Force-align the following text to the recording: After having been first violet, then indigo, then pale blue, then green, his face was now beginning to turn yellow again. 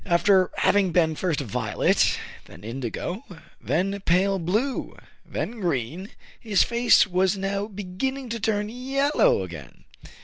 After 0.03 0.49
having 0.57 0.91
been 0.91 1.13
first 1.15 1.41
violet, 1.41 2.17
then 2.45 2.63
indigo, 2.63 3.23
then 3.61 3.99
pale 4.01 4.39
blue, 4.39 4.97
then 5.23 5.59
green, 5.59 6.09
his 6.39 6.63
face 6.63 7.05
was 7.05 7.37
now 7.37 7.67
beginning 7.67 8.29
to 8.29 8.39
turn 8.39 8.69
yellow 8.69 9.43
again. 9.43 9.83